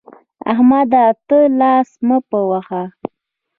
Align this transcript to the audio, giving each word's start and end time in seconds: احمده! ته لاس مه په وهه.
احمده! 0.51 1.05
ته 1.27 1.37
لاس 1.59 1.89
مه 2.07 2.17
په 2.29 2.39
وهه. 2.49 2.83